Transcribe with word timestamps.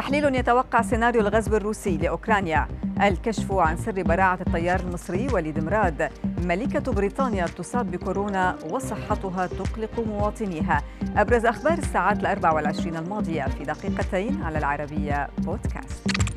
تحليل 0.00 0.34
يتوقع 0.34 0.82
سيناريو 0.82 1.20
الغزو 1.20 1.56
الروسي 1.56 1.96
لأوكرانيا. 1.96 2.68
الكشف 3.02 3.52
عن 3.52 3.76
سر 3.76 4.02
براعة 4.02 4.38
الطيار 4.46 4.80
المصري 4.80 5.28
وليد 5.32 5.64
مراد. 5.64 6.10
ملكة 6.42 6.92
بريطانيا 6.92 7.46
تصاب 7.46 7.90
بكورونا 7.90 8.56
وصحتها 8.70 9.46
تقلق 9.46 10.00
مواطنيها. 10.06 10.82
أبرز 11.16 11.46
أخبار 11.46 11.78
الساعات 11.78 12.20
الأربع 12.20 12.52
والعشرين 12.52 12.96
الماضية 12.96 13.42
في 13.42 13.64
دقيقتين 13.64 14.42
على 14.42 14.58
العربية 14.58 15.28
بودكاست. 15.38 16.29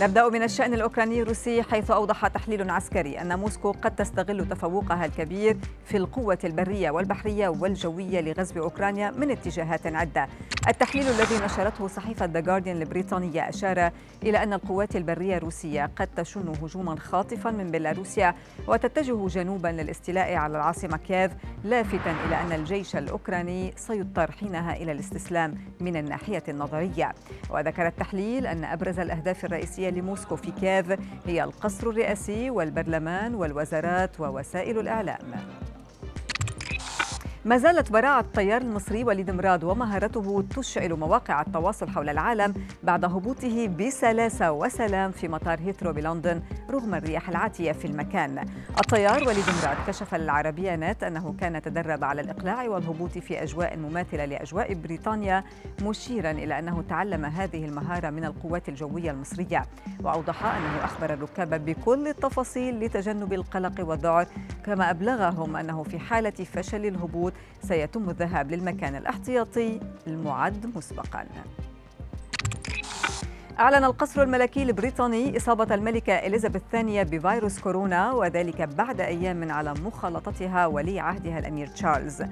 نبدأ 0.00 0.28
من 0.28 0.42
الشأن 0.42 0.74
الأوكراني 0.74 1.22
الروسي 1.22 1.62
حيث 1.62 1.90
أوضح 1.90 2.26
تحليل 2.26 2.70
عسكري 2.70 3.20
أن 3.20 3.38
موسكو 3.38 3.72
قد 3.72 3.96
تستغل 3.96 4.48
تفوقها 4.48 5.04
الكبير 5.04 5.56
في 5.84 5.96
القوة 5.96 6.38
البرية 6.44 6.90
والبحرية 6.90 7.48
والجوية 7.48 8.20
لغزو 8.20 8.62
أوكرانيا 8.62 9.10
من 9.10 9.30
اتجاهات 9.30 9.86
عدة. 9.86 10.28
التحليل 10.68 11.08
الذي 11.08 11.44
نشرته 11.44 11.88
صحيفة 11.88 12.26
ذا 12.26 12.40
جارديان 12.40 12.82
البريطانية 12.82 13.48
أشار 13.48 13.90
إلى 14.22 14.42
أن 14.42 14.52
القوات 14.52 14.96
البرية 14.96 15.36
الروسية 15.36 15.90
قد 15.96 16.08
تشن 16.16 16.54
هجوما 16.62 16.96
خاطفا 16.96 17.50
من 17.50 17.70
بيلاروسيا 17.70 18.34
وتتجه 18.68 19.26
جنوبا 19.26 19.68
للاستيلاء 19.68 20.34
على 20.34 20.56
العاصمة 20.56 20.96
كييف 20.96 21.32
لافتا 21.64 22.14
إلى 22.26 22.40
أن 22.40 22.52
الجيش 22.52 22.96
الأوكراني 22.96 23.72
سيضطر 23.76 24.30
حينها 24.30 24.76
إلى 24.76 24.92
الاستسلام 24.92 25.54
من 25.80 25.96
الناحية 25.96 26.42
النظرية. 26.48 27.12
وذكر 27.50 27.86
التحليل 27.86 28.46
أن 28.46 28.64
أبرز 28.64 28.89
الأهداف 28.98 29.44
الرئيسية 29.44 29.90
لموسكو 29.90 30.36
في 30.36 30.50
كييف 30.50 31.00
هي 31.26 31.44
القصر 31.44 31.90
الرئاسي 31.90 32.50
والبرلمان 32.50 33.34
والوزارات 33.34 34.20
ووسائل 34.20 34.78
الإعلام. 34.78 35.20
ما 37.44 37.56
زالت 37.58 37.92
براعة 37.92 38.20
الطيار 38.20 38.62
المصري 38.62 39.04
وليد 39.04 39.30
مراد 39.30 39.64
ومهارته 39.64 40.44
تشعل 40.56 40.94
مواقع 40.94 41.40
التواصل 41.40 41.88
حول 41.88 42.08
العالم 42.08 42.54
بعد 42.82 43.04
هبوطه 43.04 43.66
بسلاسة 43.66 44.52
وسلام 44.52 45.10
في 45.10 45.28
مطار 45.28 45.60
هيثرو 45.60 45.92
بلندن 45.92 46.42
رغم 46.70 46.94
الرياح 46.94 47.28
العاتية 47.28 47.72
في 47.72 47.84
المكان. 47.84 48.38
الطيار 48.80 49.28
وليد 49.28 49.44
مراد 49.62 49.76
كشف 49.86 50.14
للعربية 50.14 50.76
نت 50.76 51.02
أنه 51.02 51.34
كان 51.40 51.62
تدرب 51.62 52.04
على 52.04 52.20
الإقلاع 52.20 52.68
والهبوط 52.68 53.18
في 53.18 53.42
أجواء 53.42 53.76
مماثلة 53.76 54.24
لأجواء 54.24 54.74
بريطانيا 54.74 55.44
مشيرا 55.82 56.30
إلى 56.30 56.58
أنه 56.58 56.84
تعلم 56.88 57.24
هذه 57.24 57.64
المهارة 57.64 58.10
من 58.10 58.24
القوات 58.24 58.68
الجوية 58.68 59.10
المصرية. 59.10 59.66
وأوضح 60.04 60.44
أنه 60.44 60.84
أخبر 60.84 61.12
الركاب 61.12 61.64
بكل 61.64 62.08
التفاصيل 62.08 62.80
لتجنب 62.80 63.32
القلق 63.32 63.88
والذعر 63.88 64.26
كما 64.66 64.90
أبلغهم 64.90 65.56
أنه 65.56 65.82
في 65.82 65.98
حالة 65.98 66.30
فشل 66.30 66.86
الهبوط 66.86 67.29
سيتم 67.62 68.10
الذهاب 68.10 68.50
للمكان 68.50 68.94
الاحتياطي 68.94 69.80
المعد 70.06 70.76
مسبقاً. 70.76 71.26
أعلن 73.60 73.84
القصر 73.84 74.22
الملكي 74.22 74.62
البريطاني 74.62 75.36
إصابة 75.36 75.74
الملكة 75.74 76.12
إليزابيث 76.12 76.62
الثانية 76.62 77.02
بفيروس 77.02 77.58
كورونا 77.58 78.12
وذلك 78.12 78.62
بعد 78.62 79.00
أيام 79.00 79.50
على 79.52 79.74
مخالطتها 79.74 80.66
ولي 80.66 81.00
عهدها 81.00 81.38
الأمير 81.38 81.66
تشارلز. 81.66 82.22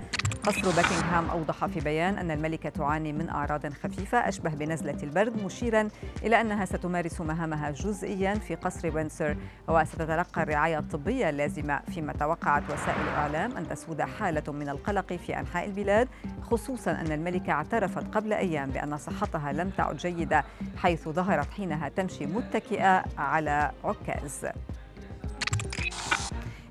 قصر 0.48 0.70
باكنغهام 0.76 1.30
أوضح 1.30 1.66
في 1.66 1.80
بيان 1.80 2.18
أن 2.18 2.30
الملكة 2.30 2.68
تعاني 2.68 3.12
من 3.12 3.28
أعراض 3.28 3.66
خفيفة 3.66 4.18
أشبه 4.18 4.50
بنزلة 4.50 4.96
البرد 5.02 5.44
مشيرا 5.44 5.88
إلى 6.22 6.40
أنها 6.40 6.64
ستمارس 6.64 7.20
مهامها 7.20 7.70
جزئيا 7.70 8.34
في 8.34 8.54
قصر 8.54 8.96
وينسر 8.96 9.36
وستتلقى 9.68 10.42
الرعاية 10.42 10.78
الطبية 10.78 11.30
اللازمة 11.30 11.80
فيما 11.80 12.12
توقعت 12.12 12.62
وسائل 12.64 13.00
الإعلام 13.00 13.56
أن 13.56 13.68
تسود 13.68 14.02
حالة 14.02 14.52
من 14.52 14.68
القلق 14.68 15.12
في 15.12 15.38
أنحاء 15.38 15.64
البلاد 15.66 16.08
خصوصا 16.42 16.90
أن 16.90 17.12
الملكة 17.12 17.52
اعترفت 17.52 18.14
قبل 18.14 18.32
أيام 18.32 18.70
بأن 18.70 18.96
صحتها 18.96 19.52
لم 19.52 19.70
تعد 19.70 19.96
جيدة 19.96 20.44
حيث 20.76 21.08
ظهرت 21.08 21.50
حينها 21.50 21.88
تمشي 21.88 22.26
متكئة 22.26 23.04
على 23.18 23.70
عكاز. 23.84 24.46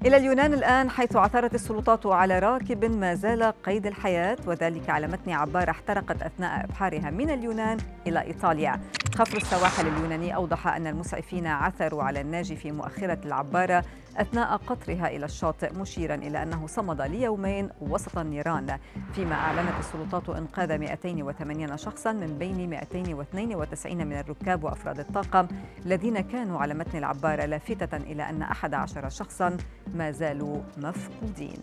إلى 0.08 0.18
اليونان 0.18 0.54
الآن 0.54 0.90
حيث 0.90 1.16
عثرت 1.16 1.56
السلطات 1.56 2.06
على 2.06 2.40
راكب 2.40 2.86
ما 2.86 3.16
زال 3.16 3.54
قيد 3.64 3.88
الحياة 3.88 4.38
وذلك 4.48 4.90
على 4.90 5.08
متن 5.08 5.32
عبارة 5.32 5.72
احترقت 5.72 6.22
أثناء 6.22 6.66
إبحارها 6.66 7.10
من 7.10 7.30
اليونان 7.30 7.78
إلى 8.08 8.22
إيطاليا. 8.22 8.80
خفر 9.16 9.38
السواحل 9.38 9.88
اليوناني 9.88 10.36
أوضح 10.36 10.68
أن 10.68 10.88
المسعفين 10.88 11.48
عثروا 11.48 12.04
على 12.04 12.22
الناجي 12.22 12.56
في 12.56 12.72
مؤخرة 12.72 13.20
العبارة 13.26 13.84
أثناء 14.18 14.58
قطرها 14.58 15.08
إلى 15.08 15.26
الشاطئ 15.26 15.74
مشيرا 15.74 16.16
إلى 16.16 16.44
أنه 16.44 16.68
صمد 16.68 17.02
ليومين 17.02 17.70
وسط 17.82 18.18
النيران. 18.18 18.78
فيما 19.14 19.36
أعلنت 19.36 19.80
السلطات 19.80 20.30
إنقاذ 20.30 20.78
280 20.78 21.78
شخصا 21.78 22.12
من 22.12 22.38
بين 22.38 22.70
292 22.70 24.08
من 24.08 24.20
الركاب 24.20 24.64
وأفراد 24.64 25.00
الطاقم 25.00 25.48
الذين 25.86 26.20
كانوا 26.20 26.60
على 26.60 26.74
متن 26.74 26.98
العبارة 26.98 27.46
لافتة 27.46 27.98
إلى 27.98 28.30
أن 28.30 28.42
11 28.42 29.10
شخصا 29.10 29.58
ما 29.94 30.12
زالوا 30.12 30.62
مفقودين. 30.78 31.62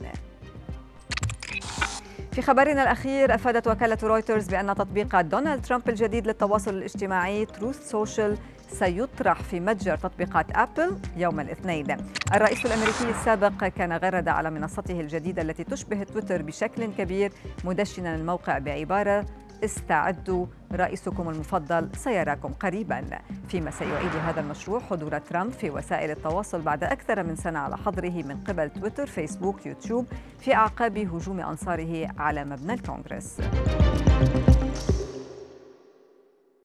في 2.34 2.42
خبرنا 2.42 2.82
الأخير 2.82 3.34
أفادت 3.34 3.68
وكالة 3.68 3.98
رويترز 4.02 4.48
بأن 4.48 4.74
تطبيق 4.74 5.20
دونالد 5.20 5.66
ترامب 5.66 5.88
الجديد 5.88 6.26
للتواصل 6.26 6.74
الاجتماعي 6.74 7.46
تروث 7.46 7.90
سوشيال 7.90 8.38
سيطرح 8.68 9.42
في 9.42 9.60
متجر 9.60 9.96
تطبيقات 9.96 10.46
أبل 10.52 10.98
يوم 11.16 11.40
الاثنين. 11.40 11.96
الرئيس 12.34 12.66
الأمريكي 12.66 13.10
السابق 13.10 13.64
كان 13.64 13.92
غرد 13.92 14.28
على 14.28 14.50
منصته 14.50 15.00
الجديدة 15.00 15.42
التي 15.42 15.64
تشبه 15.64 16.02
تويتر 16.02 16.42
بشكل 16.42 16.86
كبير 16.98 17.32
مدشنا 17.64 18.14
الموقع 18.14 18.58
بعبارة 18.58 19.26
استعدوا 19.64 20.46
رئيسكم 20.72 21.28
المفضل 21.28 21.88
سيراكم 21.96 22.52
قريبا. 22.52 23.04
فيما 23.48 23.70
سيعيد 23.70 24.10
هذا 24.26 24.40
المشروع 24.40 24.80
حضور 24.80 25.18
ترامب 25.18 25.52
في 25.52 25.70
وسائل 25.70 26.10
التواصل 26.10 26.60
بعد 26.60 26.84
أكثر 26.84 27.22
من 27.22 27.36
سنة 27.36 27.58
على 27.58 27.76
حظره 27.76 28.22
من 28.22 28.36
قبل 28.48 28.70
تويتر 28.70 29.06
فيسبوك 29.06 29.66
يوتيوب 29.66 30.06
في 30.38 30.54
أعقاب 30.54 30.98
هجوم 30.98 31.40
أنصاره 31.40 32.08
على 32.18 32.44
مبنى 32.44 32.72
الكونغرس. 32.74 33.36